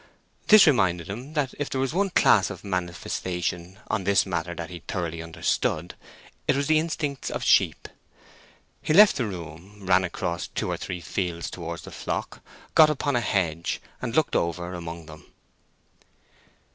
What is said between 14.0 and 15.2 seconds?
and looked over among